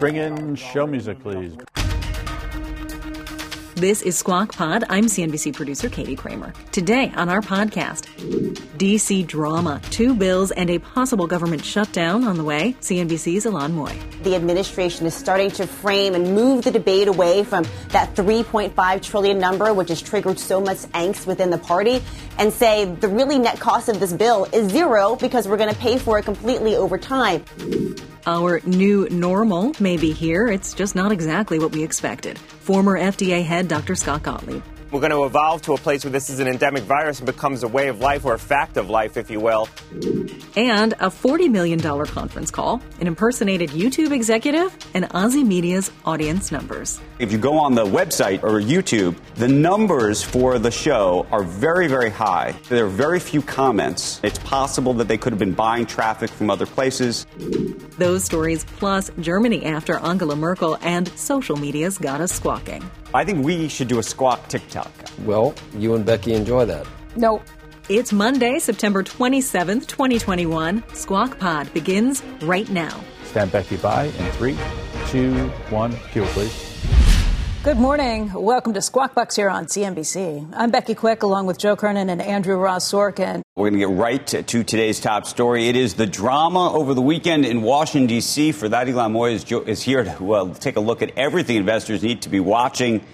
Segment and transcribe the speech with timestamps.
[0.00, 1.56] Bring in show music, please.
[3.74, 4.84] This is Squawk Pod.
[4.88, 6.52] I'm CNBC producer Katie Kramer.
[6.72, 8.06] Today on our podcast,
[8.76, 12.76] DC drama, two bills, and a possible government shutdown on the way.
[12.80, 14.22] CNBC's Ylan Mui.
[14.22, 19.38] The administration is starting to frame and move the debate away from that 3.5 trillion
[19.38, 22.02] number, which has triggered so much angst within the party,
[22.38, 25.80] and say the really net cost of this bill is zero because we're going to
[25.80, 27.44] pay for it completely over time.
[28.28, 30.48] Our new normal may be here.
[30.48, 32.38] It's just not exactly what we expected.
[32.38, 33.94] Former FDA head Dr.
[33.94, 34.62] Scott Gottlieb.
[34.90, 37.62] We're going to evolve to a place where this is an endemic virus and becomes
[37.62, 39.68] a way of life or a fact of life, if you will.
[40.56, 47.00] And a $40 million conference call, an impersonated YouTube executive, and Ozy Media's audience numbers.
[47.18, 51.86] If you go on the website or YouTube, the numbers for the show are very,
[51.86, 52.54] very high.
[52.70, 54.20] There are very few comments.
[54.22, 57.26] It's possible that they could have been buying traffic from other places.
[57.98, 62.88] Those stories, plus Germany after Angela Merkel and social media's got us squawking.
[63.14, 64.92] I think we should do a squawk TikTok.
[65.24, 66.86] Well, you and Becky enjoy that.
[67.16, 67.42] No.
[67.88, 70.84] It's Monday, September 27th, 2021.
[70.92, 73.00] Squawk Pod begins right now.
[73.24, 74.58] Stand Becky by in three,
[75.06, 75.96] two, one.
[76.12, 76.67] Cue, please.
[77.68, 78.32] Good morning.
[78.32, 80.54] Welcome to Squawk Box here on CNBC.
[80.54, 83.42] I'm Becky Quick along with Joe Kernan and Andrew Ross Sorkin.
[83.56, 85.68] We're going to get right to, to, today's top story.
[85.68, 88.52] It is the drama over the weekend in Washington, D.C.
[88.52, 92.22] For that, Ylan Mui is, is here to take a look at everything investors need
[92.22, 93.04] to be watching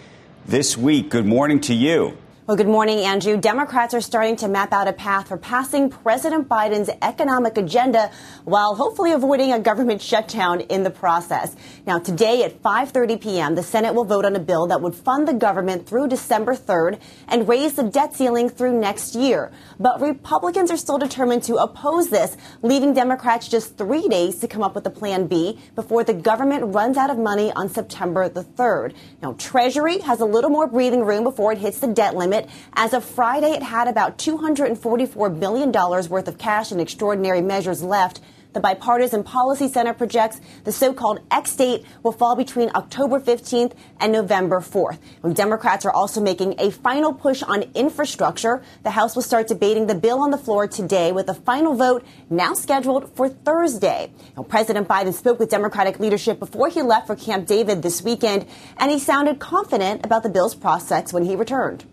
[0.46, 1.11] this week.
[1.11, 2.16] Good morning to you.
[2.47, 3.39] Well, good morning, Andrew.
[3.39, 8.11] Democrats are starting to map out a path for passing President Biden's economic agenda
[8.45, 11.57] while hopefully avoiding a government shutdown in the process.
[11.86, 15.27] Now, today at 5:30 p.m., the Senate will vote on a bill that would fund
[15.27, 19.51] the government through December 3rd and raise the debt ceiling through next year.
[19.80, 24.63] But Republicans are still determined to oppose this, leaving Democrats just 3 days to come
[24.63, 28.45] up with a plan B before the government runs out of money on September the
[28.45, 28.92] 3rd.
[29.23, 32.33] Now, Treasury has a little more breathing room before it hits the debt limit
[32.74, 38.20] as of Friday, it had about $244 billion worth of cash and extraordinary measures left.
[38.55, 44.12] The Bipartisan Policy Center projects the so-called X date will fall between October 15th and
[44.12, 44.98] November 4th.
[45.34, 48.62] Democrats are also making a final push on infrastructure.
[48.84, 52.06] The House will start debating the bill on the floor today with a final vote
[52.30, 54.12] now scheduled for Thursday.
[54.36, 58.46] Now, President Biden spoke with Democratic leadership before he left for Camp David this weekend,
[58.77, 61.84] and he sounded confident about the bill's prospects when he returned.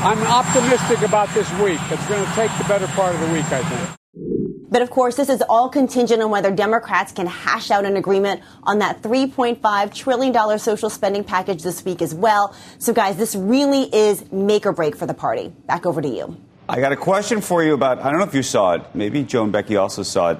[0.00, 1.80] I'm optimistic about this week.
[1.90, 3.98] It's going to take the better part of the week, I think.
[4.70, 8.42] But of course, this is all contingent on whether Democrats can hash out an agreement
[8.64, 12.56] on that $3.5 trillion social spending package this week as well.
[12.78, 15.52] So, guys, this really is make or break for the party.
[15.66, 16.36] Back over to you.
[16.68, 18.82] I got a question for you about I don't know if you saw it.
[18.94, 20.38] Maybe Joe and Becky also saw it.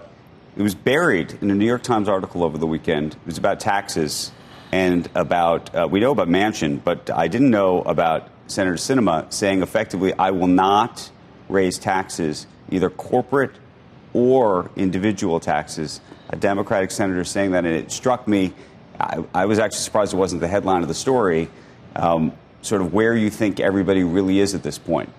[0.57, 3.15] It was buried in a New York Times article over the weekend.
[3.15, 4.33] It was about taxes
[4.73, 9.63] and about, uh, we know about Manchin, but I didn't know about Senator Sinema saying
[9.63, 11.11] effectively, I will not
[11.49, 13.53] raise taxes, either corporate
[14.13, 16.01] or individual taxes.
[16.31, 18.53] A Democratic senator saying that, and it struck me.
[18.99, 21.49] I, I was actually surprised it wasn't the headline of the story.
[21.97, 22.33] Um,
[22.63, 25.11] sort of where you think everybody really is at this point.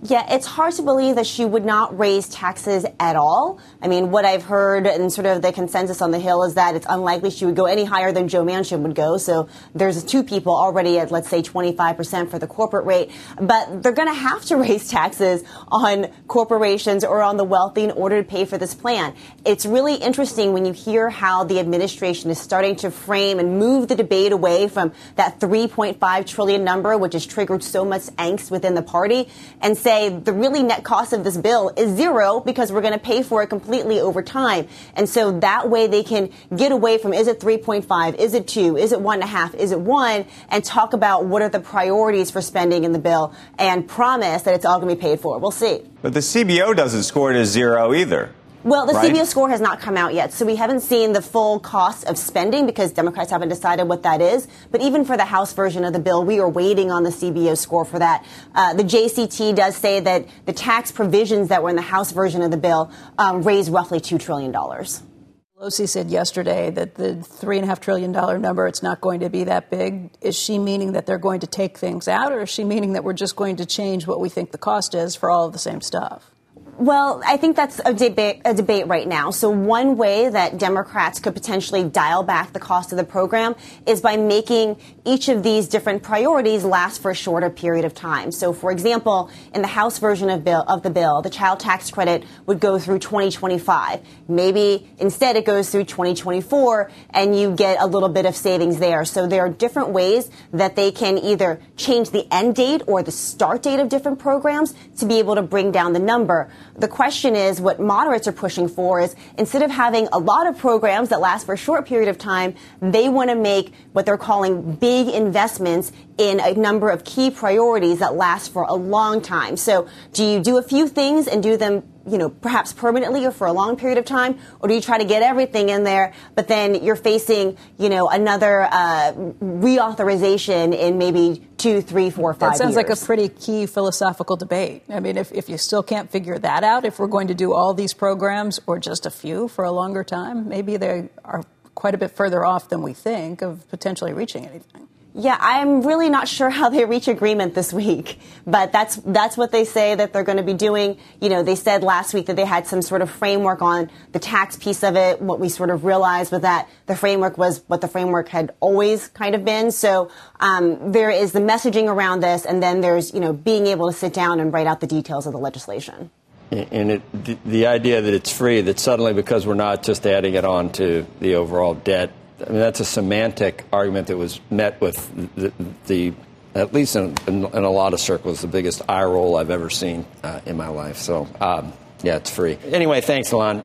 [0.00, 3.58] Yeah, it's hard to believe that she would not raise taxes at all.
[3.82, 6.76] I mean, what I've heard and sort of the consensus on the Hill is that
[6.76, 9.16] it's unlikely she would go any higher than Joe Manchin would go.
[9.16, 13.10] So there's two people already at, let's say, 25% for the corporate rate.
[13.40, 17.90] But they're going to have to raise taxes on corporations or on the wealthy in
[17.90, 19.16] order to pay for this plan.
[19.44, 23.88] It's really interesting when you hear how the administration is starting to frame and move
[23.88, 28.76] the debate away from that 3.5 trillion number, which has triggered so much angst within
[28.76, 29.28] the party,
[29.60, 32.98] and say the really net cost of this bill is zero because we're going to
[32.98, 34.68] pay for it completely over time.
[34.94, 38.76] And so that way they can get away from is it 3.5, is it two,
[38.76, 41.60] is it one and a half, is it one, and talk about what are the
[41.60, 45.20] priorities for spending in the bill and promise that it's all going to be paid
[45.20, 45.38] for.
[45.38, 45.80] We'll see.
[46.02, 48.34] But the CBO doesn't score it as zero either.
[48.68, 49.10] Well, the right?
[49.10, 52.18] CBO score has not come out yet, so we haven't seen the full cost of
[52.18, 54.46] spending because Democrats haven't decided what that is.
[54.70, 57.56] But even for the House version of the bill, we are waiting on the CBO
[57.56, 58.26] score for that.
[58.54, 62.42] Uh, the JCT does say that the tax provisions that were in the House version
[62.42, 64.52] of the bill um, raised roughly $2 trillion.
[64.52, 70.10] Pelosi said yesterday that the $3.5 trillion number, it's not going to be that big.
[70.20, 73.02] Is she meaning that they're going to take things out, or is she meaning that
[73.02, 75.58] we're just going to change what we think the cost is for all of the
[75.58, 76.30] same stuff?
[76.78, 79.32] Well, I think that's a debate, a debate right now.
[79.32, 84.00] So one way that Democrats could potentially dial back the cost of the program is
[84.00, 84.76] by making
[85.08, 88.30] each of these different priorities last for a shorter period of time.
[88.30, 91.90] So, for example, in the House version of, bill, of the bill, the child tax
[91.90, 94.00] credit would go through 2025.
[94.28, 99.06] Maybe instead it goes through 2024 and you get a little bit of savings there.
[99.06, 103.10] So there are different ways that they can either change the end date or the
[103.10, 106.50] start date of different programs to be able to bring down the number.
[106.76, 110.58] The question is what moderates are pushing for is instead of having a lot of
[110.58, 114.18] programs that last for a short period of time, they want to make what they're
[114.18, 119.56] calling big investments in a number of key priorities that last for a long time.
[119.56, 123.30] So do you do a few things and do them you know, perhaps permanently or
[123.30, 126.14] for a long period of time, or do you try to get everything in there,
[126.34, 129.12] but then you're facing, you know, another uh,
[129.42, 132.52] reauthorization in maybe two, three, four, five.
[132.52, 132.88] That sounds years.
[132.88, 134.84] like a pretty key philosophical debate.
[134.88, 137.52] I mean, if, if you still can't figure that out, if we're going to do
[137.52, 141.42] all these programs or just a few for a longer time, maybe they are
[141.78, 144.88] quite a bit further off than we think of potentially reaching anything.
[145.14, 149.52] Yeah, I'm really not sure how they reach agreement this week, but that's that's what
[149.52, 150.98] they say that they're going to be doing.
[151.20, 154.18] You know, they said last week that they had some sort of framework on the
[154.18, 155.22] tax piece of it.
[155.22, 159.06] What we sort of realized was that the framework was what the framework had always
[159.06, 159.70] kind of been.
[159.70, 160.10] So
[160.40, 163.96] um, there is the messaging around this, and then there's you know being able to
[163.96, 166.10] sit down and write out the details of the legislation.
[166.50, 170.34] And it, the, the idea that it's free, that suddenly because we're not just adding
[170.34, 172.10] it on to the overall debt
[172.46, 175.52] I mean, that's a semantic argument that was met with the,
[175.86, 176.12] the
[176.54, 179.70] at least in, in, in, a lot of circles, the biggest eye roll I've ever
[179.70, 180.96] seen uh, in my life.
[180.96, 181.72] So, um,
[182.02, 182.58] yeah, it's free.
[182.66, 183.62] Anyway, thanks, Ylan.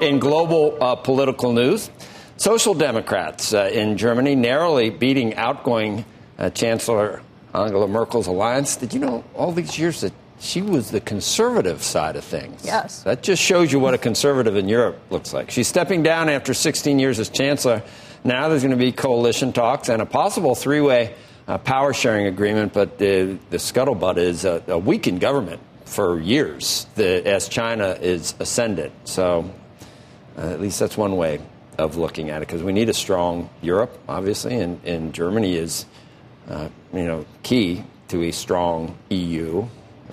[0.00, 1.90] In global uh, political news,
[2.36, 6.04] Social Democrats uh, in Germany narrowly beating outgoing
[6.38, 7.22] uh, Chancellor
[7.54, 8.76] Angela Merkel's alliance.
[8.76, 10.12] Did you know all these years that
[10.42, 12.64] she was the conservative side of things.
[12.64, 13.04] Yes.
[13.04, 15.52] That just shows you what a conservative in Europe looks like.
[15.52, 17.82] She's stepping down after 16 years as chancellor.
[18.24, 21.14] Now there's going to be coalition talks and a possible three way
[21.46, 26.86] uh, power sharing agreement, but the, the scuttlebutt is a, a weakened government for years
[26.96, 28.92] the, as China is ascendant.
[29.04, 29.48] So
[30.36, 31.38] uh, at least that's one way
[31.78, 35.86] of looking at it because we need a strong Europe, obviously, and, and Germany is,
[36.48, 39.68] uh, you know, key to a strong EU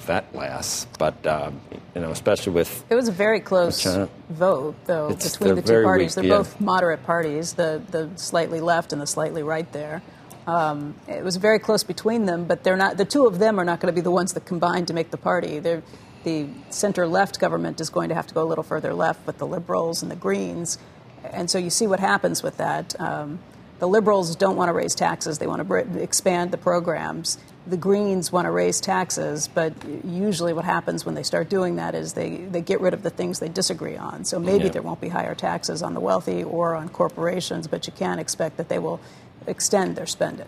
[0.07, 0.88] that lasts.
[0.98, 1.62] But um,
[1.96, 3.86] you know, especially with it was a very close
[4.30, 6.16] vote though it's, between the two parties.
[6.16, 6.38] Weak, they're yeah.
[6.38, 10.01] both moderate parties, the the slightly left and the slightly right there.
[10.48, 12.98] Um, it was very close between them, but they're not.
[12.98, 15.12] The two of them are not going to be the ones that combine to make
[15.12, 15.60] the party.
[15.60, 15.84] They're,
[16.24, 19.38] the center left government is going to have to go a little further left with
[19.38, 20.80] the liberals and the Greens,
[21.24, 23.00] and so you see what happens with that.
[23.00, 23.40] Um,
[23.78, 28.31] the liberals don't want to raise taxes; they want to expand the programs the Greens
[28.31, 29.73] want to raise taxes, but
[30.03, 33.09] usually what happens when they start doing that is they, they get rid of the
[33.09, 34.25] things they disagree on.
[34.25, 34.71] So maybe yeah.
[34.71, 38.57] there won't be higher taxes on the wealthy or on corporations, but you can't expect
[38.57, 39.00] that they will
[39.45, 40.47] extend their spending.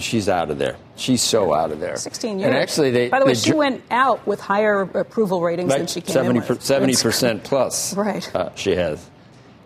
[0.00, 0.76] She's out of there.
[0.96, 1.96] She's so out of there.
[1.96, 2.48] 16 years.
[2.48, 5.78] And actually, they, by the way, they, she went out with higher approval ratings right,
[5.78, 6.62] than she came 70 in with.
[6.62, 7.94] 70 percent plus.
[7.96, 8.34] right.
[8.34, 9.08] Uh, she has.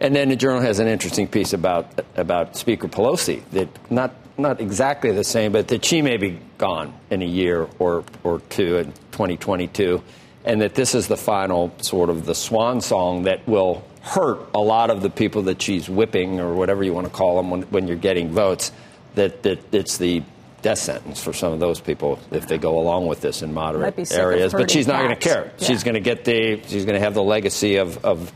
[0.01, 4.61] And then the Journal has an interesting piece about about Speaker Pelosi that not not
[4.61, 8.77] exactly the same, but that she may be gone in a year or, or two
[8.77, 10.03] in 2022,
[10.45, 14.61] and that this is the final sort of the swan song that will hurt a
[14.61, 17.63] lot of the people that she's whipping or whatever you want to call them when,
[17.63, 18.73] when you're getting votes,
[19.15, 20.23] that, that it's the
[20.63, 24.13] death sentence for some of those people if they go along with this in moderate
[24.13, 24.53] areas.
[24.53, 25.53] But she's not going to care.
[25.59, 25.67] Yeah.
[25.67, 28.33] She's going to get the, she's going to have the legacy of, of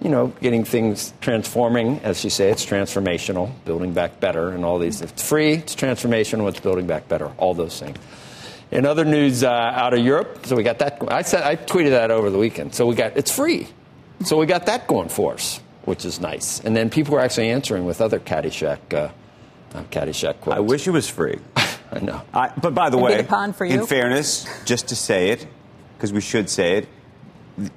[0.00, 2.00] you know, getting things transforming.
[2.00, 5.00] As you say, it's transformational, building back better, and all these.
[5.02, 7.96] If it's free, it's transformational, it's building back better, all those things.
[8.70, 11.02] In other news uh, out of Europe, so we got that.
[11.08, 12.74] I said I tweeted that over the weekend.
[12.74, 13.66] So we got it's free,
[14.24, 16.60] so we got that going for us, which is nice.
[16.60, 19.10] And then people were actually answering with other Caddyshack, uh,
[19.74, 20.56] uh, Caddyshack quotes.
[20.56, 21.40] I wish it was free.
[21.92, 22.22] I know.
[22.32, 23.80] I, but by the It'd way, be pond for you.
[23.80, 25.46] in fairness, just to say it,
[25.96, 26.88] because we should say it,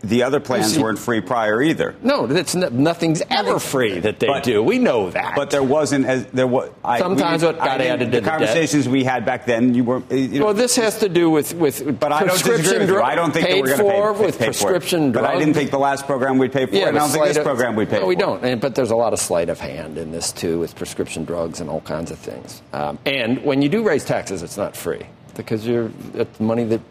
[0.02, 1.96] the other plans weren't free prior either.
[2.02, 4.62] No, that's no, nothing's ever free that they But- do.
[4.64, 5.34] We know that.
[5.36, 6.70] But there wasn't as there was.
[6.84, 8.30] I, Sometimes we, what got I, added the to the debt.
[8.30, 10.02] conversations we had back then, you were.
[10.10, 12.90] You know, well, this has to do with with but I don't prescription disagree with
[12.90, 13.02] you.
[13.02, 15.28] I don't think that we're going to pay, with pay prescription for drugs.
[15.28, 16.90] But I didn't think the last program we'd pay for Yeah, it.
[16.90, 18.44] I don't think this of- program we'd pay no, for we don't.
[18.44, 21.60] And, but there's a lot of sleight of hand in this too, with prescription drugs
[21.60, 22.62] and all kinds of things.
[22.72, 25.92] Um, and when you do raise taxes, it's not free because you're
[26.40, 26.82] money that.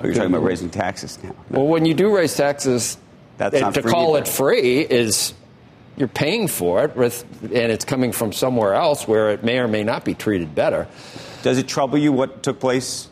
[0.00, 1.34] Oh, you're talking about raising taxes now.
[1.50, 2.96] Well, when you do raise taxes,
[3.36, 4.22] That's not to call either.
[4.24, 5.34] it free is
[5.96, 9.68] you're paying for it, with, and it's coming from somewhere else where it may or
[9.68, 10.88] may not be treated better.
[11.42, 13.08] Does it trouble you what took place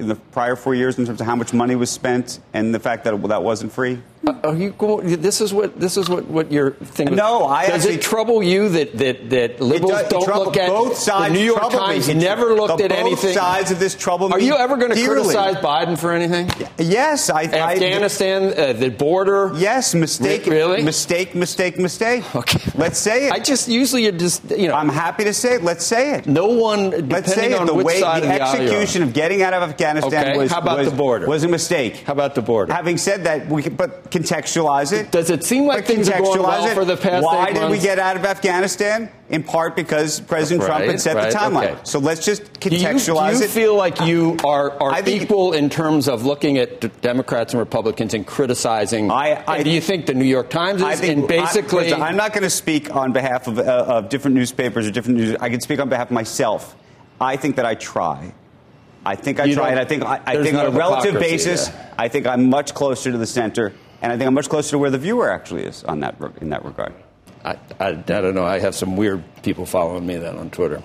[0.00, 2.80] in the prior four years in terms of how much money was spent and the
[2.80, 4.00] fact that that wasn't free?
[4.44, 7.14] Are you going, this is what this is what, what your thing.
[7.14, 10.56] No, I does actually, it trouble you that that, that liberals does, don't trouble, look
[10.56, 11.32] at both sides?
[11.32, 12.14] the New York Times me.
[12.14, 13.34] never looked the at both anything.
[13.34, 14.34] sides of this trouble me.
[14.34, 16.48] Are you ever going to criticize Biden for anything?
[16.78, 17.44] Yes, I.
[17.44, 19.52] Afghanistan, I, uh, the border.
[19.56, 20.46] Yes, mistake.
[20.46, 20.82] Really?
[20.82, 21.34] Mistake.
[21.34, 21.78] Mistake.
[21.78, 22.22] Mistake.
[22.36, 23.32] Okay, let's say it.
[23.32, 24.74] I just usually you just you know.
[24.74, 25.62] I'm happy to say it.
[25.64, 26.26] Let's say it.
[26.26, 26.90] No one.
[26.90, 27.58] Depending Let's say it.
[27.58, 28.56] on The way the the aisle you're on.
[28.56, 31.26] execution of getting out of Afghanistan Okay, was how about was, the border?
[31.26, 31.96] was a mistake.
[32.06, 32.72] How about the border?
[32.72, 35.10] Having said that, we can, but contextualize it.
[35.10, 36.74] Does it seem like things are going contextualize well it.
[36.74, 39.10] for the past Why did we get out of Afghanistan?
[39.30, 41.72] In part because President Trump had set right, the timeline.
[41.72, 41.80] okay.
[41.84, 43.50] So let's just Do you, contextualize do you it.
[43.50, 48.12] feel like you are, are equal in terms of looking at d- Democrats and Republicans
[48.12, 49.10] and criticizing?
[49.10, 50.86] I- I- do you think the New York Times is?
[50.86, 54.10] I think and basically, I, am not going to speak on behalf of, uh, of
[54.10, 55.36] different newspapers or different news.
[55.40, 56.76] I can speak on behalf of myself.
[57.18, 58.34] I think that I try.
[59.04, 61.70] I think I You try, and I think I, I think on a relative basis.
[61.98, 64.78] I think I'm much closer to the center, and I think I'm much closer to
[64.78, 66.92] where the viewer actually is on that in that regard.
[67.44, 68.44] I, I, I don't know.
[68.44, 70.82] I have some weird people following me then on Twitter.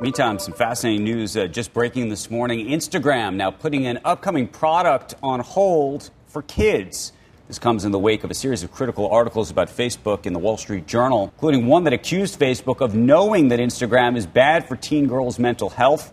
[0.00, 2.66] Meantime, some fascinating news uh, just breaking this morning.
[2.66, 7.12] Instagram now putting an upcoming product on hold for kids.
[7.46, 10.38] This comes in the wake of a series of critical articles about Facebook in the
[10.38, 14.76] Wall Street Journal, including one that accused Facebook of knowing that Instagram is bad for
[14.76, 16.12] teen girls' mental health.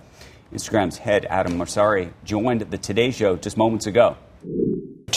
[0.53, 4.17] Instagram's head, Adam Mosseri, joined the Today Show just moments ago.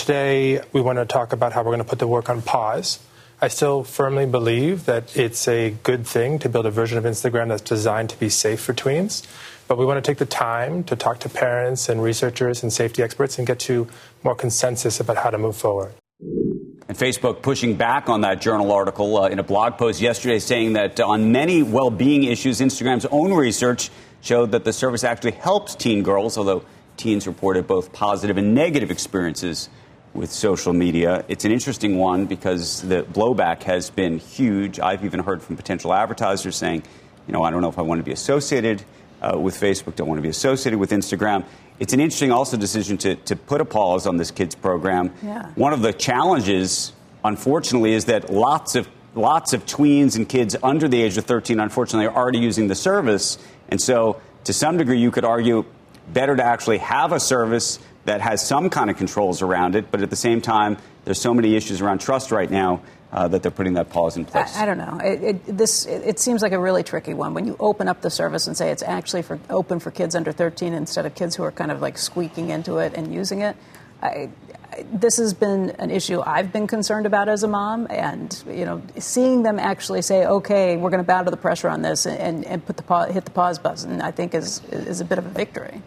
[0.05, 2.99] Today, we want to talk about how we're going to put the work on pause.
[3.41, 7.49] I still firmly believe that it's a good thing to build a version of Instagram
[7.49, 9.27] that's designed to be safe for tweens.
[9.67, 13.03] But we want to take the time to talk to parents and researchers and safety
[13.03, 13.89] experts and get to
[14.23, 15.95] more consensus about how to move forward.
[16.21, 20.75] And Facebook pushing back on that journal article uh, in a blog post yesterday, saying
[20.75, 23.89] that uh, on many well being issues, Instagram's own research
[24.21, 26.63] showed that the service actually helps teen girls, although
[26.99, 29.71] teens reported both positive and negative experiences
[30.15, 31.25] with social media.
[31.29, 34.79] It's an interesting one because the blowback has been huge.
[34.79, 36.85] I've even heard from potential advertisers saying,
[37.27, 38.85] you know, I don't know if I want to be associated
[39.21, 41.45] uh, with Facebook, don't want to be associated with Instagram.
[41.81, 45.13] It's an interesting also decision to, to put a pause on this kids program.
[45.23, 45.51] Yeah.
[45.57, 46.93] One of the challenges,
[47.25, 51.61] unfortunately, is that lots of lots of tweens and kids under the age of 13,
[51.61, 53.39] unfortunately, are already using the service.
[53.69, 55.65] And so, to some degree, you could argue
[56.13, 59.91] better to actually have a service that has some kind of controls around it.
[59.91, 62.83] But at the same time, there's so many issues around trust right now
[63.13, 64.57] uh, that they're putting that pause in place.
[64.57, 65.01] I, I don't know.
[65.03, 68.03] It, it, this it, it seems like a really tricky one when you open up
[68.03, 71.37] the service and say it's actually for open for kids under 13 instead of kids
[71.37, 73.57] who are kind of like squeaking into it and using it.
[74.03, 74.31] I,
[74.73, 78.65] I, this has been an issue I've been concerned about as a mom, and you
[78.65, 82.07] know, seeing them actually say, "Okay, we're going to bow to the pressure on this,"
[82.07, 85.27] and, and put the hit the pause button, I think is is a bit of
[85.27, 85.81] a victory.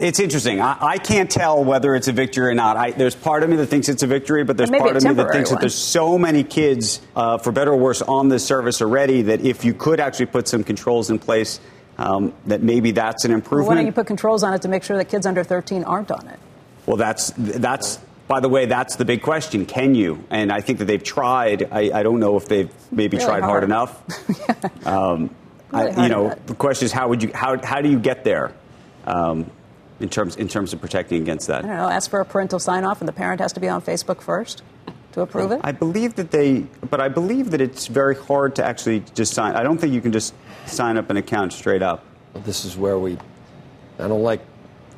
[0.00, 0.60] It's interesting.
[0.60, 2.76] I, I can't tell whether it's a victory or not.
[2.76, 5.14] I, there's part of me that thinks it's a victory, but there's part of me
[5.14, 8.82] that thinks that there's so many kids, uh, for better or worse, on this service
[8.82, 11.60] already that if you could actually put some controls in place,
[11.98, 13.68] um, that maybe that's an Well, improvement.
[13.68, 16.10] why don't you put controls on it to make sure that kids under 13 aren't
[16.10, 16.38] on it?
[16.86, 17.98] Well, that's that's.
[18.28, 19.64] By the way, that's the big question.
[19.64, 20.22] Can you?
[20.28, 21.62] And I think that they've tried.
[21.72, 23.64] I, I don't know if they've maybe Really tried hard, hard.
[23.64, 24.86] enough.
[24.86, 25.34] um,
[25.72, 27.98] I, Really hard you know, the question is how would you how how do you
[27.98, 28.52] get there
[29.08, 29.50] um,
[30.00, 31.64] in terms in terms of protecting against that?
[31.64, 31.88] I don't know.
[31.88, 34.62] Ask for a parental sign off, and the parent has to be on Facebook first
[35.12, 35.60] to approve it.
[35.64, 36.60] I believe that they,
[36.90, 39.56] but I believe that it's very hard to actually just sign.
[39.56, 40.34] I don't think you can just
[40.66, 42.04] sign up an account straight up.
[42.44, 43.18] This is where we.
[43.98, 44.40] I don't like,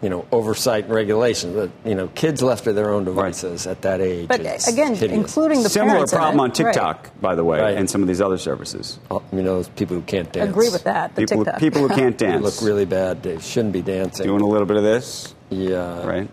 [0.02, 3.82] you know, oversight and regulation, but you know, kids left to their own devices at
[3.82, 4.28] that age.
[4.28, 5.12] But is again, hideous.
[5.12, 7.20] including the Similar parents in problem on TikTok, Right.
[7.20, 7.76] by the way, Right.
[7.76, 8.98] and some of these other services.
[9.10, 10.48] You know, those people who can't dance.
[10.50, 11.14] Agree with that.
[11.14, 11.60] The People, TikTok.
[11.60, 13.22] people who can't They dance look really bad.
[13.22, 14.26] They shouldn't be dancing.
[14.26, 16.06] doing a little bit of this, yeah.
[16.06, 16.28] right?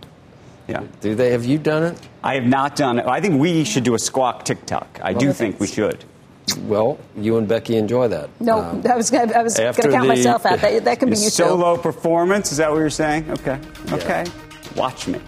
[0.70, 0.84] Yeah.
[1.02, 1.32] Do they?
[1.32, 1.98] Have you done it?
[2.24, 3.06] I have not done it.
[3.06, 5.00] I think we should do a squawk TikTok.
[5.02, 6.04] I do think we should.
[6.62, 8.30] Well, you and Becky enjoy that.
[8.40, 10.62] No, Um, I was gonna, I was going to count the- myself out.
[10.62, 11.30] That, that can be you too.
[11.30, 12.52] Solo performance.
[12.52, 13.30] Is that what you're saying?
[13.32, 13.60] Okay.
[13.92, 14.26] Okay.
[14.76, 15.20] Watch me.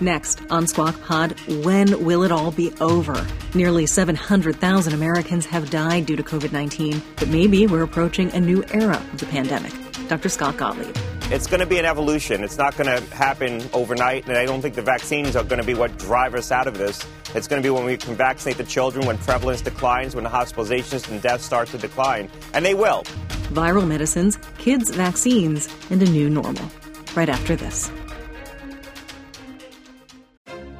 [0.00, 3.26] Next on Squawk Pod, when will it all be over?
[3.54, 8.64] Nearly 700,000 Americans have died due to COVID 19, but maybe we're approaching a new
[8.72, 9.72] era of the pandemic.
[10.08, 10.28] Dr.
[10.30, 10.96] Scott Gottlieb.
[11.30, 12.42] It's going to be an evolution.
[12.42, 15.66] It's not going to happen overnight, and I don't think the vaccines are going to
[15.66, 17.06] be what drive us out of this.
[17.34, 20.30] It's going to be when we can vaccinate the children, when prevalence declines, when the
[20.30, 22.28] hospitalizations and deaths start to decline.
[22.54, 23.04] And they will.
[23.52, 26.68] Viral medicines, kids' vaccines, and a new normal.
[27.14, 27.90] Right after this.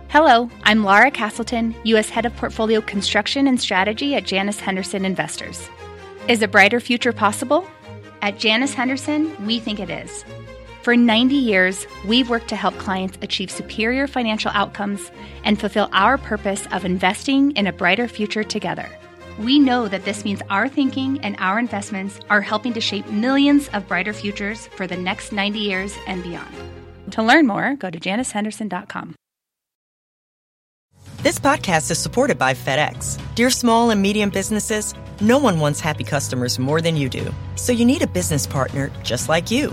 [0.09, 2.09] Hello, I'm Laura Castleton, U.S.
[2.09, 5.69] Head of Portfolio Construction and Strategy at Janus Henderson Investors.
[6.27, 7.65] Is a brighter future possible?
[8.23, 10.25] At Janus Henderson, we think it is.
[10.91, 15.13] For 90 years, we've worked to help clients achieve superior financial outcomes
[15.45, 18.89] and fulfill our purpose of investing in a brighter future together.
[19.39, 23.69] We know that this means our thinking and our investments are helping to shape millions
[23.69, 26.53] of brighter futures for the next 90 years and beyond.
[27.13, 29.15] To learn more, go to janushenderson.com.
[31.23, 33.17] This podcast is supported by FedEx.
[33.37, 37.33] Dear small and medium businesses, no one wants happy customers more than you do.
[37.55, 39.73] So you need a business partner just like you.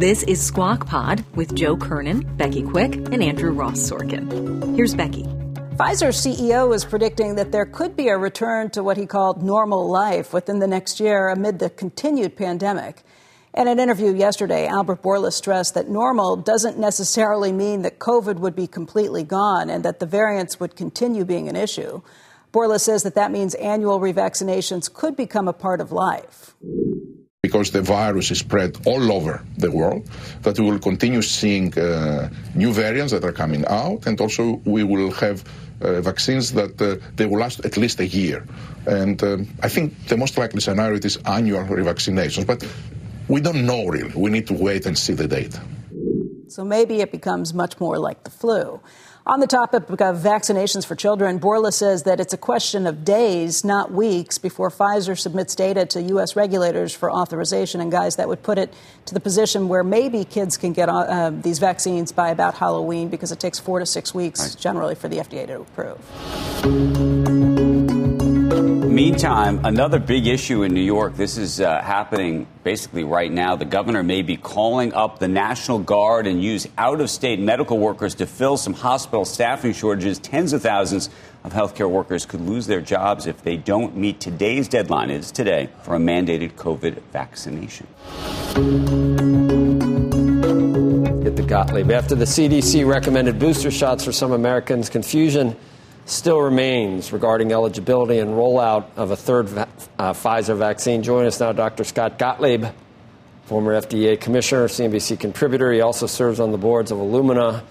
[0.00, 4.74] This is Squawk Pod with Joe Kernan, Becky Quick, and Andrew Ross Sorkin.
[4.74, 5.24] Here's Becky.
[5.76, 9.90] Pfizer's CEO is predicting that there could be a return to what he called normal
[9.90, 13.02] life within the next year amid the continued pandemic.
[13.52, 18.56] In an interview yesterday, Albert Bourla stressed that normal doesn't necessarily mean that COVID would
[18.56, 22.00] be completely gone and that the variants would continue being an issue.
[22.50, 26.54] Bourla says that that means annual revaccinations could become a part of life
[27.56, 30.06] because the virus is spread all over the world,
[30.42, 34.84] that we will continue seeing uh, new variants that are coming out, and also we
[34.84, 35.42] will have
[35.80, 38.46] uh, vaccines that uh, they will last at least a year.
[38.86, 42.62] And um, I think the most likely scenario is annual revaccinations, but
[43.28, 44.12] we don't know really.
[44.14, 45.60] We need to wait and see the data.
[46.48, 48.80] So maybe it becomes much more like the flu.
[49.28, 53.64] On the topic of vaccinations for children, Bourla says that it's a question of days,
[53.64, 56.36] not weeks, before Pfizer submits data to U.S.
[56.36, 57.80] regulators for authorization.
[57.80, 58.72] And, guys, that would put it
[59.06, 63.32] to the position where maybe kids can get uh, these vaccines by about Halloween because
[63.32, 64.56] it takes four to six weeks right.
[64.60, 67.45] generally for the FDA to approve.
[68.96, 71.16] Meantime, another big issue in New York.
[71.16, 73.54] This is uh, happening basically right now.
[73.54, 77.78] The governor may be calling up the National Guard and use out of state medical
[77.78, 80.18] workers to fill some hospital staffing shortages.
[80.18, 81.10] Tens of thousands
[81.44, 85.10] of healthcare workers could lose their jobs if they don't meet today's deadline.
[85.10, 87.86] It is today for a mandated COVID vaccination.
[91.22, 91.90] Get the Gottlieb.
[91.90, 95.54] After the CDC recommended booster shots for some Americans, confusion
[96.06, 101.02] still remains regarding eligibility and rollout of a third uh, Pfizer vaccine.
[101.02, 101.84] Join us now, Dr.
[101.84, 102.64] Scott Gottlieb,
[103.44, 105.72] former FDA commissioner, CNBC contributor.
[105.72, 107.62] He also serves on the boards of Illumina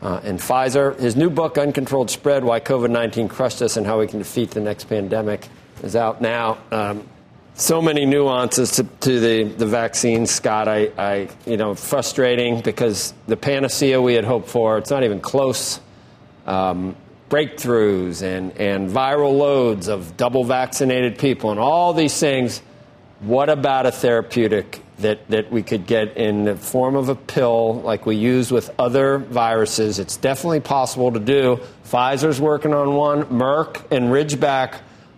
[0.00, 0.98] uh, and Pfizer.
[0.98, 4.50] His new book, Uncontrolled Spread Why COVID 19 Crushed Us and How We Can Defeat
[4.52, 5.46] the Next Pandemic,
[5.82, 6.58] is out now.
[6.70, 7.06] Um,
[7.54, 10.66] so many nuances to, to the, the vaccine, Scott.
[10.66, 15.20] I, I, you know, frustrating because the panacea we had hoped for, it's not even
[15.20, 15.78] close.
[16.46, 16.96] Um,
[17.32, 22.60] breakthroughs and, and viral loads of double vaccinated people and all these things.
[23.20, 27.80] What about a therapeutic that, that we could get in the form of a pill
[27.80, 29.98] like we use with other viruses?
[29.98, 31.58] It's definitely possible to do.
[31.86, 33.24] Pfizer's working on one.
[33.24, 34.74] Merck and Ridgeback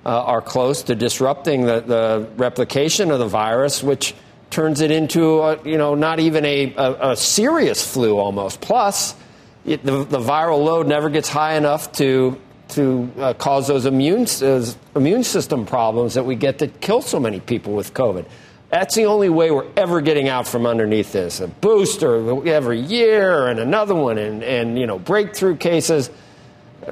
[0.06, 4.14] uh, are close to disrupting the, the replication of the virus, which
[4.50, 8.60] turns it into, a, you know, not even a, a, a serious flu almost.
[8.60, 9.16] Plus,
[9.64, 14.64] the, the, viral load never gets high enough to to uh, cause those immune uh,
[14.96, 18.26] immune system problems that we get that kill so many people with COVID.
[18.70, 21.40] That's the only way we're ever getting out from underneath this.
[21.40, 26.10] A booster every year and another one, and, and you know breakthrough cases.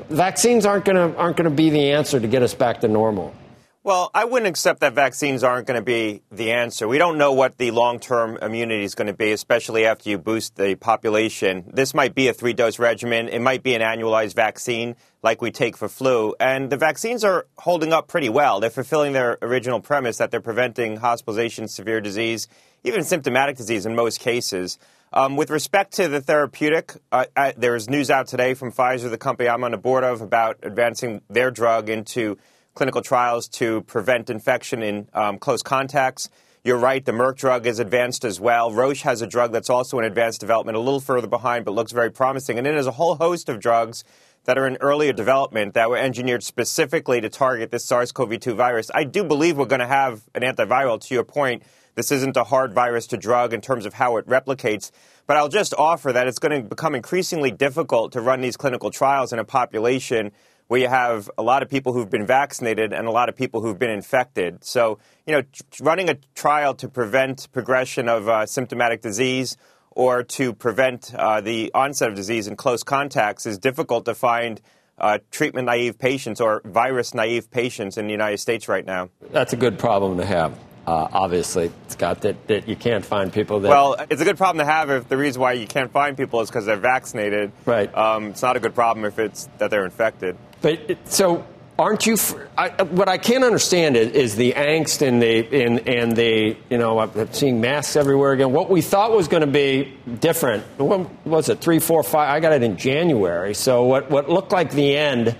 [0.08, 2.88] Vaccines aren't going to aren't going to be the answer to get us back to
[2.88, 3.34] normal.
[3.84, 6.86] Well, I wouldn't accept that vaccines aren't going to be the answer.
[6.86, 10.18] We don't know what the long term immunity is going to be, especially after you
[10.18, 11.64] boost the population.
[11.66, 13.28] This might be a three dose regimen.
[13.28, 16.32] It might be an annualized vaccine like we take for flu.
[16.38, 18.60] And the vaccines are holding up pretty well.
[18.60, 22.46] They're fulfilling their original premise that they're preventing hospitalization, severe disease,
[22.84, 24.78] even symptomatic disease in most cases.
[25.12, 29.18] Um, with respect to the therapeutic, uh, I, there's news out today from Pfizer, the
[29.18, 32.38] company I'm on the board of, about advancing their drug into
[32.74, 36.28] clinical trials to prevent infection in um, close contacts.
[36.64, 38.70] You're right, the Merck drug is advanced as well.
[38.72, 41.92] Roche has a drug that's also in advanced development, a little further behind, but looks
[41.92, 42.56] very promising.
[42.56, 44.04] And then there's a whole host of drugs
[44.44, 48.54] that are in earlier development that were engineered specifically to target this SARS CoV 2
[48.54, 48.90] virus.
[48.94, 51.62] I do believe we're going to have an antiviral, to your point.
[51.94, 54.90] This isn't a hard virus to drug in terms of how it replicates.
[55.26, 58.90] But I'll just offer that it's going to become increasingly difficult to run these clinical
[58.90, 60.32] trials in a population
[60.72, 63.60] where you have a lot of people who've been vaccinated and a lot of people
[63.60, 64.64] who've been infected.
[64.64, 65.42] So, you know,
[65.82, 69.58] running a trial to prevent progression of uh, symptomatic disease
[69.90, 74.62] or to prevent uh, the onset of disease in close contacts is difficult to find
[74.96, 79.10] uh, treatment naive patients or virus naive patients in the United States right now.
[79.30, 80.58] That's a good problem to have.
[80.86, 83.68] Uh, obviously, Scott, that, that you can't find people that.
[83.68, 86.40] Well, it's a good problem to have if the reason why you can't find people
[86.40, 87.52] is because they're vaccinated.
[87.64, 87.94] Right.
[87.96, 90.36] Um, it's not a good problem if it's that they're infected.
[90.60, 91.44] But so
[91.78, 92.16] aren't you?
[92.56, 96.78] I, what I can't understand is, is, the angst and the and, and the you
[96.78, 98.52] know I'm seeing masks everywhere again.
[98.52, 100.64] What we thought was going to be different.
[100.78, 101.60] What was it?
[101.60, 102.30] Three, four, five.
[102.30, 103.54] I got it in January.
[103.54, 105.36] So what what looked like the end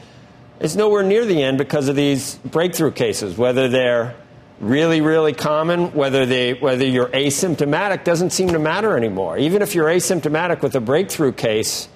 [0.61, 3.37] is nowhere near the end because of these breakthrough cases.
[3.37, 4.15] Whether they're
[4.63, 9.37] really, really common, whether they whether you're asymptomatic doesn't seem to matter anymore.
[9.37, 11.89] Even if you're asymptomatic with a breakthrough case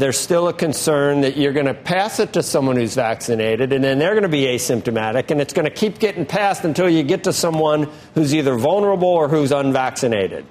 [0.00, 3.84] there's still a concern that you're going to pass it to someone who's vaccinated, and
[3.84, 7.02] then they're going to be asymptomatic, and it's going to keep getting passed until you
[7.02, 10.46] get to someone who's either vulnerable or who's unvaccinated.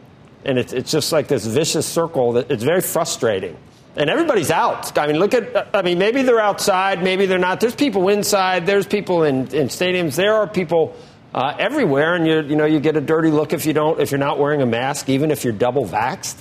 [0.46, 3.58] And it's, it's just like this vicious circle that it's very frustrating.
[3.96, 4.98] And everybody's out.
[4.98, 7.60] I mean, look at, I mean, maybe they're outside, maybe they're not.
[7.60, 10.96] There's people inside, there's people in, in stadiums, there are people
[11.34, 14.12] uh, everywhere, and you you know, you get a dirty look if you don't, if
[14.12, 16.38] you're not wearing a mask, even if you're double vaxxed.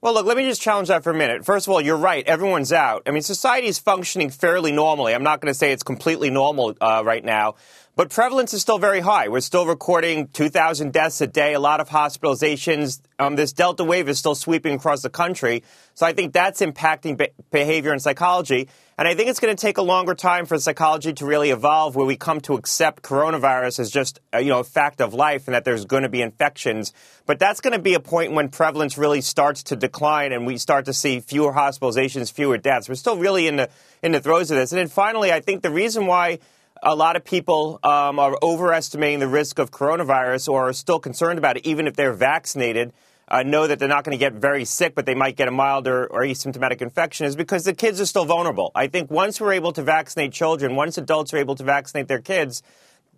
[0.00, 1.44] Well, look, let me just challenge that for a minute.
[1.44, 2.26] First of all, you're right.
[2.26, 3.02] Everyone's out.
[3.06, 5.14] I mean, society is functioning fairly normally.
[5.14, 7.54] I'm not going to say it's completely normal uh, right now,
[7.94, 9.28] but prevalence is still very high.
[9.28, 13.02] We're still recording 2,000 deaths a day, a lot of hospitalizations.
[13.18, 15.62] Um, this Delta wave is still sweeping across the country.
[15.94, 18.68] So I think that's impacting be- behavior and psychology.
[18.96, 21.94] And I think it's going to take a longer time for psychology to really evolve
[21.94, 25.12] where we come to accept coronavirus as just a, uh, you know, a fact of
[25.12, 26.94] life and that there's going to be infections.
[27.26, 30.56] But that's going to be a point when prevalence really starts to decline and we
[30.56, 32.88] start to see fewer hospitalizations, fewer deaths.
[32.88, 33.68] We're still really in the,
[34.02, 34.72] in the throes of this.
[34.72, 36.38] And then finally, I think the reason why
[36.82, 41.38] a lot of people um, are overestimating the risk of coronavirus or are still concerned
[41.38, 42.92] about it, even if they're vaccinated.
[43.28, 45.50] Uh, know that they're not going to get very sick, but they might get a
[45.50, 48.70] milder or asymptomatic infection is because the kids are still vulnerable.
[48.74, 52.20] I think once we're able to vaccinate children, once adults are able to vaccinate their
[52.20, 52.62] kids,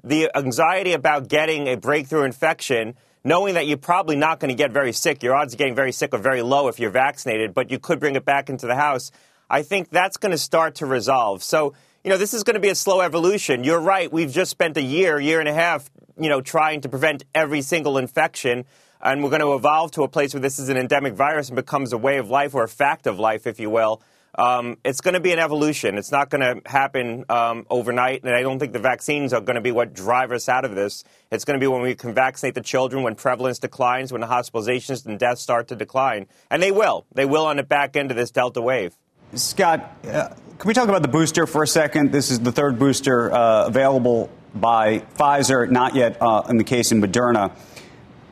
[0.04, 4.70] the anxiety about getting a breakthrough infection, knowing that you're probably not going to get
[4.70, 7.70] very sick, your odds of getting very sick are very low if you're vaccinated, but
[7.70, 9.10] you could bring it back into the house.
[9.48, 11.42] I think that's going to start to resolve.
[11.42, 13.64] So you know, this is going to be a slow evolution.
[13.64, 14.12] You're right.
[14.12, 15.90] We've just spent a year, year and a half,
[16.20, 18.66] you know, trying to prevent every single infection.
[19.00, 21.56] And we're going to evolve to a place where this is an endemic virus and
[21.56, 24.02] becomes a way of life or a fact of life, if you will.
[24.34, 25.96] Um, it's going to be an evolution.
[25.96, 29.54] It's not going to happen um, overnight, and I don't think the vaccines are going
[29.54, 31.04] to be what drive us out of this.
[31.30, 34.26] It's going to be when we can vaccinate the children, when prevalence declines, when the
[34.26, 36.26] hospitalizations and deaths start to decline.
[36.50, 37.06] And they will.
[37.14, 38.96] They will on the back end of this Delta wave.
[39.36, 42.12] Scott, uh, can we talk about the booster for a second?
[42.12, 46.92] This is the third booster uh, available by Pfizer, not yet uh, in the case
[46.92, 47.50] in Moderna.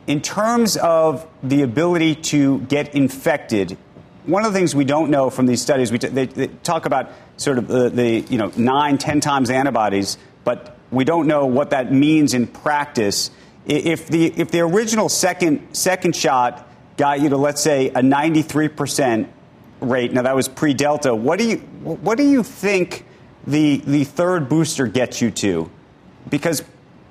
[0.07, 3.77] In terms of the ability to get infected,
[4.27, 6.87] one of the things we don't know from these studies, we t- they, they, talk
[6.87, 11.47] about sort of the, the, you know nine, ten times antibodies, but we don't know
[11.47, 13.31] what that means in practice.
[13.67, 18.69] If the if the original second second shot got you to let's say a 93
[18.69, 19.29] percent
[19.83, 20.13] rate.
[20.13, 21.15] Now that was pre-Delta.
[21.15, 23.05] What do you what do you think
[23.47, 25.71] the the third booster gets you to?
[26.31, 26.63] Because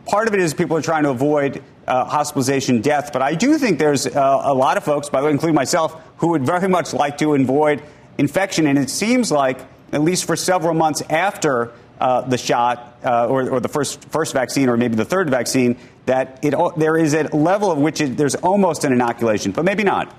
[0.06, 3.12] part of it is people are trying to avoid uh, hospitalization, death.
[3.12, 6.02] But I do think there's uh, a lot of folks, by the way, including myself,
[6.18, 7.84] who would very much like to avoid
[8.18, 8.68] infection.
[8.68, 9.60] And it seems like,
[9.92, 14.34] at least for several months after uh, the shot uh, or, or, the first first
[14.34, 18.18] vaccine, or maybe the third vaccine, that it there is a level of which it,
[18.18, 20.16] there's almost an inoculation, but maybe not.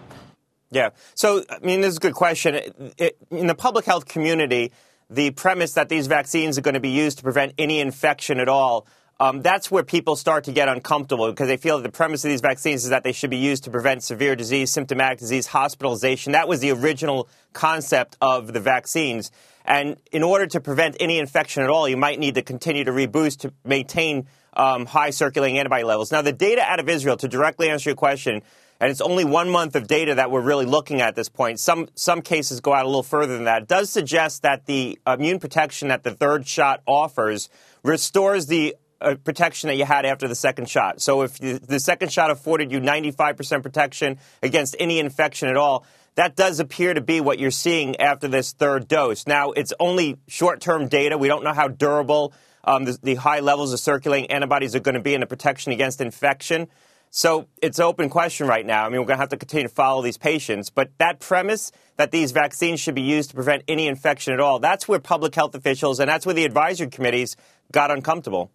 [0.72, 0.90] Yeah.
[1.14, 2.54] So, I mean, this is a good question.
[2.54, 4.72] It, it, in the public health community,
[5.11, 8.48] the premise that these vaccines are going to be used to prevent any infection at
[8.48, 8.87] all,
[9.20, 12.30] um, that's where people start to get uncomfortable because they feel that the premise of
[12.30, 16.32] these vaccines is that they should be used to prevent severe disease, symptomatic disease, hospitalization.
[16.32, 19.30] That was the original concept of the vaccines.
[19.66, 22.90] And in order to prevent any infection at all, you might need to continue to
[22.90, 26.11] reboost to maintain um, high circulating antibody levels.
[26.11, 28.42] Now, the data out of Israel, to directly answer your question,
[28.82, 31.60] and it's only one month of data that we're really looking at, at this point.
[31.60, 33.62] Some some cases go out a little further than that.
[33.62, 37.48] It does suggest that the immune protection that the third shot offers
[37.84, 41.00] restores the uh, protection that you had after the second shot.
[41.00, 45.86] So if the, the second shot afforded you 95% protection against any infection at all,
[46.16, 49.28] that does appear to be what you're seeing after this third dose.
[49.28, 51.16] Now, it's only short term data.
[51.16, 54.96] We don't know how durable um, the, the high levels of circulating antibodies are going
[54.96, 56.68] to be in the protection against infection.
[57.14, 58.87] So it's an open question right now.
[58.87, 60.70] I mean, we're going to have to continue to follow these patients.
[60.70, 64.59] But that premise that these vaccines should be used to prevent any infection at all,
[64.59, 67.37] that's where public health officials and that's where the advisory committees
[67.70, 68.51] got uncomfortable.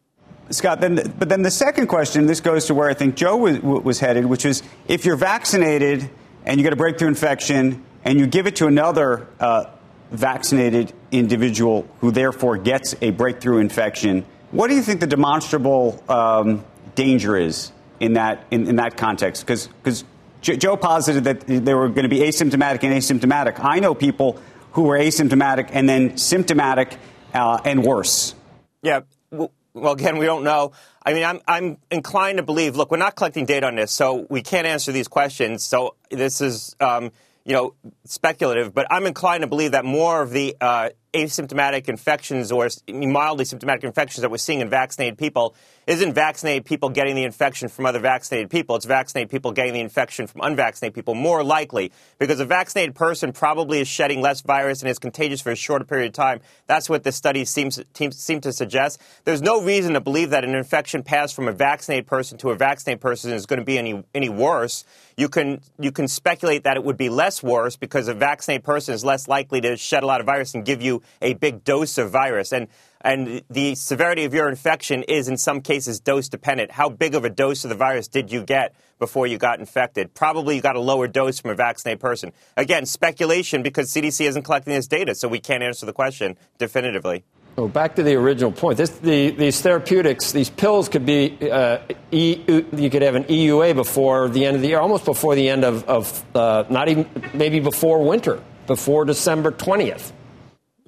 [0.49, 3.59] Scott, then, but then the second question, this goes to where I think Joe was,
[3.59, 6.09] was headed, which is if you're vaccinated
[6.43, 9.65] and you get a breakthrough infection and you give it to another uh,
[10.09, 16.65] vaccinated individual who therefore gets a breakthrough infection, what do you think the demonstrable um,
[16.95, 19.45] danger is in that in, in that context?
[19.45, 20.03] Because because
[20.41, 23.59] Joe posited that they were going to be asymptomatic and asymptomatic.
[23.63, 24.39] I know people
[24.71, 26.97] who were asymptomatic and then symptomatic
[27.33, 28.35] uh, and worse.
[28.81, 29.01] Yeah.
[29.31, 30.71] Well, again, we don't know.
[31.05, 34.25] I mean, I'm, I'm inclined to believe, look, we're not collecting data on this, so
[34.29, 35.63] we can't answer these questions.
[35.63, 37.11] So this is, um,
[37.45, 37.73] you know,
[38.05, 43.45] speculative, but I'm inclined to believe that more of the uh, asymptomatic infections or mildly
[43.45, 45.55] symptomatic infections that we're seeing in vaccinated people
[45.87, 48.75] isn't vaccinated people getting the infection from other vaccinated people.
[48.75, 53.31] It's vaccinated people getting the infection from unvaccinated people, more likely, because a vaccinated person
[53.31, 56.41] probably is shedding less virus and is contagious for a shorter period of time.
[56.67, 57.79] That's what the study seems
[58.11, 59.01] seem to suggest.
[59.23, 62.55] There's no reason to believe that an infection passed from a vaccinated person to a
[62.55, 64.83] vaccinated person is going to be any any worse.
[65.15, 68.93] You can you can speculate that it would be less worse because a vaccinated person
[68.93, 71.97] is less likely to shed a lot of virus and give you a big dose
[71.97, 72.51] of virus.
[72.51, 72.67] And
[73.07, 76.71] and the severity of your infection is in some cases dose dependent.
[76.71, 80.13] How big of a dose of the virus did you get before you got infected?
[80.13, 82.33] Probably you got a lower dose from a vaccinated person.
[82.57, 87.23] Again, speculation because CDC isn't collecting this data, so we can't answer the question definitively.
[87.57, 88.77] Oh, back to the original point.
[88.77, 91.79] This, the, these therapeutics, these pills could be, uh,
[92.11, 92.43] e,
[92.73, 95.63] you could have an EUA before the end of the year, almost before the end
[95.63, 100.11] of, of uh, not even, maybe before winter, before December 20th.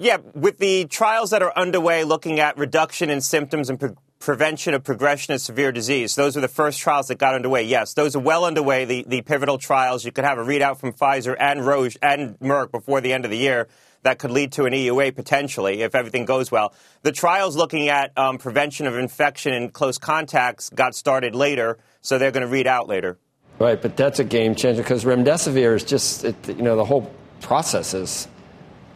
[0.01, 4.73] Yeah, with the trials that are underway looking at reduction in symptoms and pre- prevention
[4.73, 7.63] of progression of severe disease, those are the first trials that got underway.
[7.63, 10.05] Yes, those are well underway, the, the pivotal trials.
[10.05, 13.31] You could have a readout from Pfizer and Roche and Merck before the end of
[13.31, 13.67] the year
[14.03, 16.73] that could lead to an EUA potentially if everything goes well.
[17.01, 22.17] The trials looking at um, prevention of infection in close contacts got started later, so
[22.17, 23.17] they're going to read out later.
[23.59, 27.11] Right, but that's a game changer because remdesivir is just, it, you know, the whole
[27.41, 28.29] process is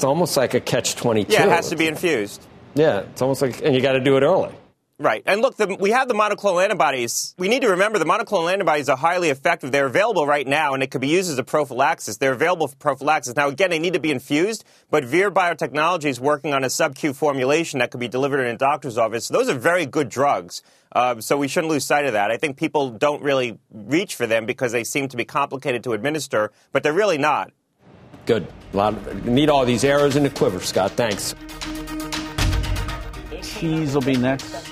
[0.04, 1.32] it's almost like a catch 22.
[1.32, 2.46] Yeah, it has to be infused.
[2.76, 4.54] Yeah, it's almost like, and you got to do it early.
[5.00, 5.24] Right.
[5.26, 7.34] And look, the, we have the monoclonal antibodies.
[7.38, 9.72] We need to remember the monoclonal antibodies are highly effective.
[9.72, 12.18] They're available right now, and it could be used as a prophylaxis.
[12.18, 13.38] They're available for prophylaxis.
[13.38, 17.14] Now, again, they need to be infused, but Vir Biotechnology is working on a sub-Q
[17.14, 19.28] formulation that could be delivered in a doctor's office.
[19.28, 20.64] So Those are very good drugs.
[20.92, 22.30] Uh, so we shouldn't lose sight of that.
[22.30, 25.94] I think people don't really reach for them because they seem to be complicated to
[25.94, 27.54] administer, but they're really not.
[28.26, 28.48] Good.
[28.74, 30.92] A lot of, need all these arrows in the quiver, Scott.
[30.92, 31.36] Thanks.
[33.42, 34.72] Cheese will be next.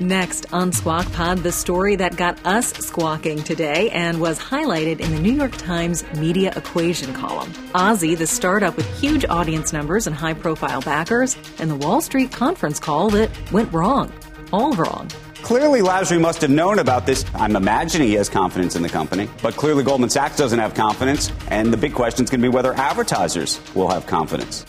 [0.00, 5.14] Next on Squawk Pod, the story that got us squawking today and was highlighted in
[5.14, 7.52] the New York Times media equation column.
[7.74, 12.32] Ozy, the startup with huge audience numbers and high profile backers, and the Wall Street
[12.32, 14.10] conference call that went wrong.
[14.52, 15.10] All wrong.
[15.42, 17.24] Clearly, Lasry must have known about this.
[17.34, 21.32] I'm imagining he has confidence in the company, but clearly Goldman Sachs doesn't have confidence.
[21.48, 24.64] And the big question is going to be whether advertisers will have confidence.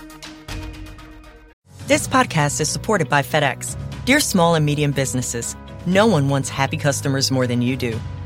[1.87, 3.75] This podcast is supported by FedEx.
[4.05, 5.55] Dear small and medium businesses,
[5.85, 7.99] no one wants happy customers more than you do.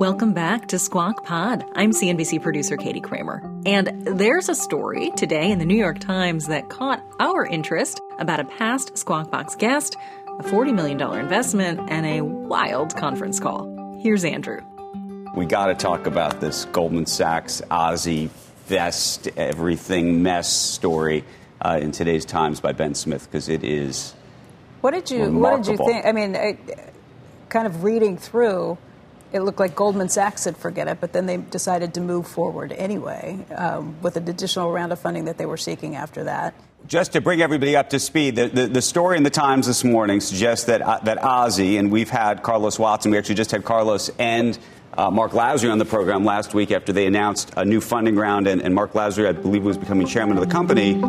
[0.00, 1.62] Welcome back to Squawk Pod.
[1.74, 3.42] I'm CNBC producer Katie Kramer.
[3.66, 8.40] And there's a story today in the New York Times that caught our interest about
[8.40, 14.00] a past Squawk Box guest, a $40 million investment, and a wild conference call.
[14.02, 14.62] Here's Andrew.
[15.36, 18.30] We got to talk about this Goldman Sachs, Ozy,
[18.68, 21.26] Vest, everything mess story
[21.60, 24.14] uh, in today's Times by Ben Smith because it is.
[24.80, 25.40] What did you remarkable.
[25.42, 26.06] What did you think?
[26.06, 26.58] I mean, I,
[27.50, 28.78] kind of reading through
[29.32, 32.72] it looked like Goldman Sachs said forget it, but then they decided to move forward
[32.72, 36.54] anyway um, with an additional round of funding that they were seeking after that.
[36.86, 39.84] Just to bring everybody up to speed, the, the, the story in the Times this
[39.84, 43.64] morning suggests that, uh, that Ozy, and we've had Carlos Watson, we actually just had
[43.64, 44.58] Carlos and
[44.96, 48.46] uh, Mark Lasry on the program last week after they announced a new funding round,
[48.46, 51.00] and, and Mark Lasry, I believe, was becoming chairman of the company.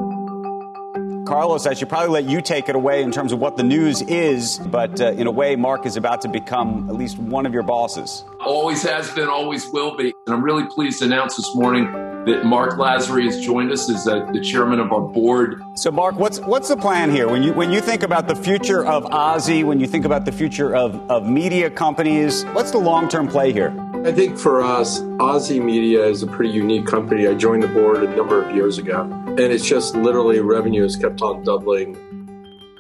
[1.31, 4.01] Carlos, I should probably let you take it away in terms of what the news
[4.01, 7.53] is, but uh, in a way, Mark is about to become at least one of
[7.53, 8.25] your bosses.
[8.41, 10.13] Always has been, always will be.
[10.27, 11.85] And I'm really pleased to announce this morning
[12.25, 15.63] that Mark Lasry has joined us as uh, the chairman of our board.
[15.77, 17.29] So, Mark, what's what's the plan here?
[17.29, 20.33] When you when you think about the future of OZY, when you think about the
[20.33, 23.73] future of, of media companies, what's the long term play here?
[24.03, 27.27] I think for us, OZY Media is a pretty unique company.
[27.27, 30.95] I joined the board a number of years ago, and it's just literally revenue has
[30.95, 31.97] kept on doubling.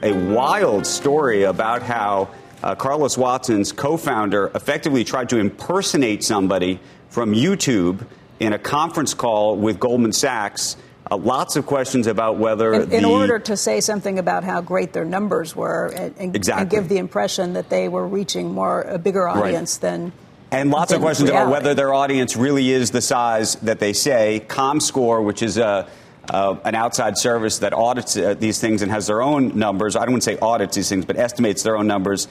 [0.03, 2.29] A wild story about how
[2.61, 8.05] uh, Carlos Watson's co founder effectively tried to impersonate somebody from YouTube
[8.39, 10.75] in a conference call with Goldman Sachs.
[11.09, 14.61] Uh, lots of questions about whether in, in the, order to say something about how
[14.61, 16.61] great their numbers were and, and, Exactly.
[16.61, 19.37] and give the impression that they were reaching more a bigger Right.
[19.37, 20.11] audience than
[20.51, 23.93] And lots of than questions about whether their audience really is the size that they
[23.93, 24.45] say.
[24.47, 25.87] ComScore, which is a,
[26.29, 29.95] uh, an outside service that audits uh, these things and has their own numbers.
[29.95, 32.27] I don't want to say audits these things, but estimates their own numbers.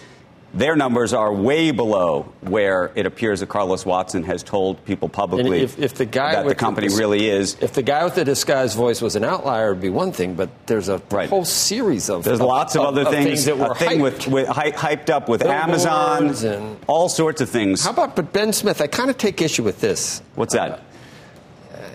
[0.53, 5.61] Their numbers are way below where it appears that Carlos Watson has told people publicly
[5.63, 7.57] if, if the guy that the company dis- really is.
[7.61, 10.35] if the guy with the disguised voice was an outlier, it'd be one thing.
[10.35, 10.99] But there's a
[11.29, 13.45] whole series of There's lots of, other things.
[13.45, 14.03] that were a thing hyped.
[14.03, 17.85] with, with hy- hyped up with Billboards Amazon and- all sorts of things.
[17.85, 18.81] How about but Ben Smith?
[18.81, 20.21] I kind of take issue with this.
[20.35, 20.79] What's that?
[20.79, 20.90] Think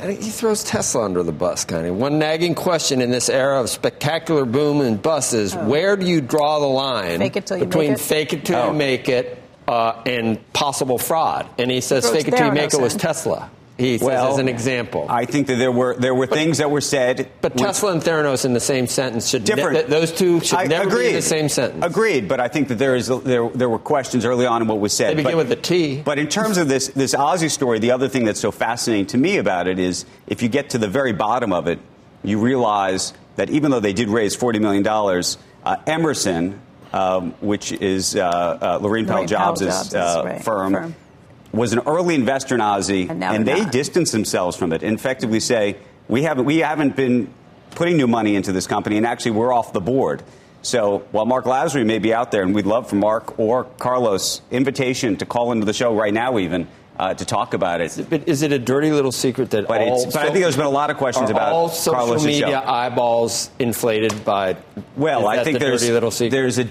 [0.04, 1.96] he throws Tesla under the bus, kind of.
[1.96, 6.22] One nagging question in this era of spectacular boom and bust is where do you
[6.22, 8.02] draw the line Fake it till you between make it?
[8.04, 8.68] fake it till Oh.
[8.72, 11.48] you make it uh, and possible fraud?
[11.58, 12.96] And he says Throws fake it till you make it Theranos was.
[12.96, 13.50] Tesla.
[13.78, 15.06] He says Well, as an example.
[15.10, 17.28] I think that there were there were things that were said.
[17.42, 19.76] but when- Tesla and Theranos in the same sentence should ne- different.
[19.78, 21.04] th- those two should I- never agreed.
[21.04, 21.84] be in the same sentence.
[21.84, 24.80] Agreed, but I think that there is there there were questions early on in what
[24.80, 25.12] was said.
[25.12, 26.02] They begin but, with the T.
[26.06, 29.18] But in terms of this this Ozy story, the other thing that's so fascinating to
[29.18, 31.80] me about it is if you get to the very bottom of it,
[32.24, 36.62] you realize that even though they did raise forty million dollars, uh, Emerson,
[36.94, 40.72] um, which is uh, uh, Laurene Powell Laurene Powell Jobs' Jobs' uh, right, firm.
[40.74, 40.96] firm.
[41.56, 43.72] Was an early investor in Ozy, And and they're not.
[43.72, 47.34] distance themselves from it and effectively say we haven't we haven't been
[47.72, 50.22] putting new money into this company, and actually we're off the board.
[50.62, 54.42] So while Mark Lasry may be out there, and we'd love for Mark or Carlos
[54.52, 58.06] invitation to call into the show right now, even uh, to talk about it.
[58.10, 60.56] But is it a dirty little secret that But, all it's, but I think there's
[60.58, 62.70] been a lot of questions are about all social Carlos' media show.
[62.72, 64.56] eyeballs inflated by?
[64.98, 66.32] Well, I think the there's dirty little secret.
[66.32, 66.68] there's a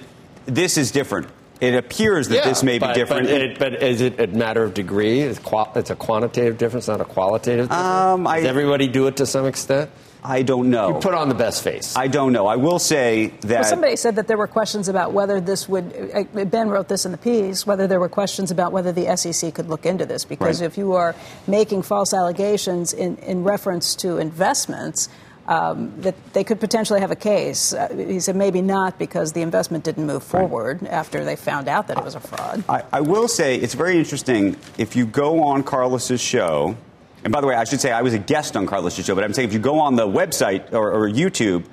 [0.47, 1.29] this is different.
[1.65, 3.29] It appears that Yeah, this may be but- different.
[3.29, 5.21] But, it, but is it a matter of degree?
[5.21, 7.85] It's, qual- it's a quantitative difference, not a qualitative difference.
[7.87, 9.91] Um, I- Does everybody do it to some extent?
[10.27, 10.89] I don't know.
[10.89, 11.95] You put on the best face.
[11.99, 12.47] I don't know.
[12.47, 16.13] I will say that Well, somebody said that there were questions about whether this would.
[16.35, 17.67] uh, Ben wrote this in the piece.
[17.67, 20.67] Whether there were questions about whether the SEC could look into this, because Right.
[20.67, 21.15] if you are
[21.47, 25.11] making false allegations in, in reference to investments,
[25.47, 27.73] um, that they could potentially have a case.
[27.73, 31.89] Uh, he said maybe not because the investment didn't move forward after they found out
[31.89, 32.65] that it was a fraud.
[32.69, 36.77] I, I will say it's very interesting if you go on Carlos's show.
[37.25, 39.25] And by the way, I should say I was a guest on Carlos's show, but
[39.25, 41.65] I'm saying if you go on the website or, or YouTube,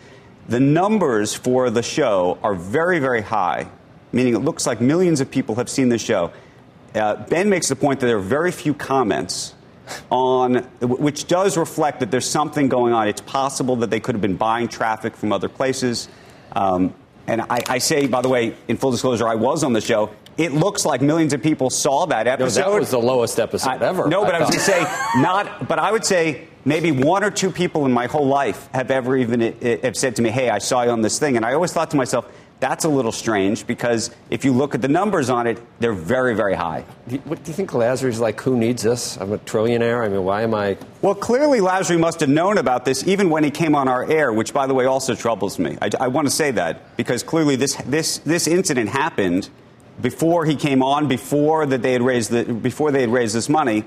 [0.48, 3.68] the numbers for the show are very, very high,
[4.12, 6.32] meaning it looks like millions of people have seen the show.
[6.96, 9.54] Uh, ben makes the point that there are very few comments
[10.10, 13.08] on, which does reflect that there's something going on.
[13.08, 16.08] It's possible that they could have been buying traffic from other places.
[16.54, 16.94] Um,
[17.28, 20.12] and I, I say, by the way, in full disclosure, I was on the show.
[20.38, 22.62] It looks like millions of people saw that No, episode.
[22.62, 24.08] that was the lowest episode I- ever.
[24.08, 24.82] No, but I, was going to say
[25.22, 25.68] not.
[25.68, 29.18] But I would say maybe one or two people in my whole life have ever
[29.18, 31.54] even uh, have said to me, "Hey, I saw you on this thing," and I
[31.54, 32.26] always thought to myself.
[32.62, 36.36] That's a little strange because if you look at the numbers on it, they're very,
[36.36, 36.82] very high.
[37.24, 38.40] What do you think Lasry is like?
[38.42, 39.18] Who needs this?
[39.18, 40.06] I'm a trillionaire.
[40.06, 40.78] I mean, why am I?
[41.02, 44.32] Well, clearly Lasry must have known about this even when he came on our air,
[44.32, 45.76] which, by the way, also troubles me.
[45.82, 49.50] I, I want to say that because clearly this, this, this incident happened
[50.00, 53.50] before he came on, before that they had raised the, before they had raised this
[53.50, 53.86] money,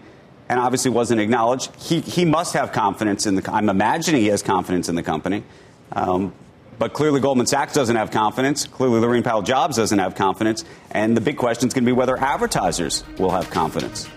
[0.49, 1.73] and obviously wasn't acknowledged.
[1.77, 3.53] He, he must have confidence in the.
[3.53, 5.45] I'm imagining he has confidence in the company.
[5.93, 6.35] Um,
[6.79, 8.67] but clearly, Goldman Sachs doesn't have confidence.
[8.67, 10.65] Clearly, Laurene Powell Jobs doesn't have confidence.
[10.91, 14.09] And the big question is going to be whether advertisers will have confidence.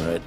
[0.00, 0.22] Right.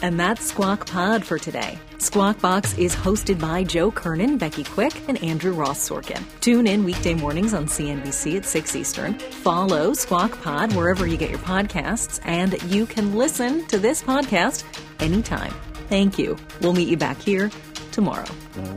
[0.00, 1.78] And that's Squawk Pod for today.
[1.98, 6.22] Squawk Box is hosted by Joe Kernan, Becky Quick, and Andrew Ross Sorkin.
[6.40, 9.18] Tune in weekday mornings on CNBC at 6 Eastern.
[9.18, 14.62] Follow Squawk Pod wherever you get your podcasts, and you can listen to this podcast
[15.00, 15.52] anytime.
[15.88, 16.36] Thank you.
[16.60, 17.50] We'll meet you back here
[17.90, 18.26] tomorrow.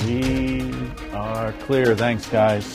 [0.05, 0.70] We
[1.13, 1.95] are clear.
[1.95, 2.65] Thanks, guys.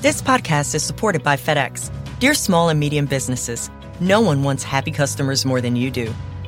[0.00, 1.90] This podcast is supported by FedEx.
[2.20, 3.70] Dear small and medium businesses,
[4.00, 6.14] No one wants happy customers more than you do.